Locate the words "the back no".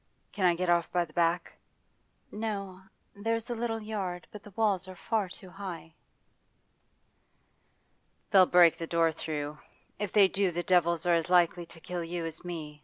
1.05-2.81